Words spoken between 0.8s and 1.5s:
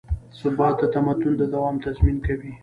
د تمدن د